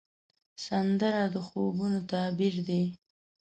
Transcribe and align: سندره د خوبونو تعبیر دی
سندره 0.65 1.23
د 1.33 1.35
خوبونو 1.47 1.99
تعبیر 2.11 2.55
دی 2.67 2.83